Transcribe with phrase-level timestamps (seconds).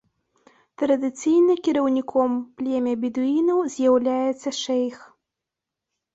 [0.81, 2.31] Традыцыйна кіраўніком
[2.63, 4.97] племя бедуінаў з'яўляецца шэйх.